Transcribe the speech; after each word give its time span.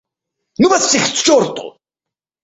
—Ну 0.59 0.67
вас 0.69 0.83
всех 0.87 1.03
к 1.09 1.13
черту! 1.13 1.77